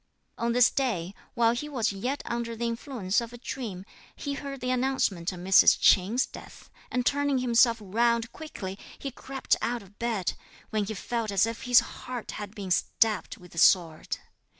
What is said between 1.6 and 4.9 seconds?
was yet under the influence of a dream, he heard the